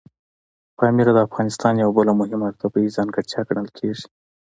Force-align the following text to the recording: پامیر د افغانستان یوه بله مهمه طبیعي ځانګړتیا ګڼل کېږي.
پامیر 0.77 1.07
د 1.13 1.19
افغانستان 1.27 1.73
یوه 1.75 1.93
بله 1.97 2.13
مهمه 2.21 2.47
طبیعي 2.61 2.95
ځانګړتیا 2.97 3.39
ګڼل 3.47 3.67
کېږي. 3.77 4.05